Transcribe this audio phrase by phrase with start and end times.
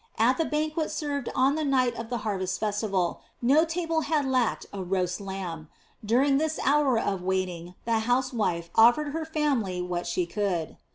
[0.17, 4.65] At the banquet served on the night of the harvest festival, no table had lacked
[4.73, 5.69] a roast lamb;
[6.03, 10.77] during this hour of waiting the housewife offered her family what she could.